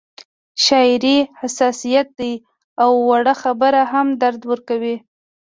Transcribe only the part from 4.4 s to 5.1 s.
ورکوي